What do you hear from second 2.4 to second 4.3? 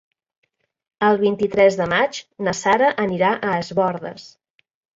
na Sara anirà a Es Bòrdes.